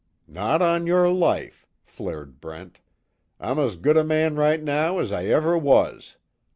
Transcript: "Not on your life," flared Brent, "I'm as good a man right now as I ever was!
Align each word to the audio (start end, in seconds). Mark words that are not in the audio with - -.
"Not 0.27 0.63
on 0.63 0.87
your 0.87 1.11
life," 1.11 1.67
flared 1.83 2.41
Brent, 2.41 2.79
"I'm 3.39 3.59
as 3.59 3.75
good 3.75 3.97
a 3.97 4.03
man 4.03 4.33
right 4.35 4.59
now 4.63 4.97
as 4.97 5.11
I 5.13 5.25
ever 5.25 5.55
was! 5.55 6.17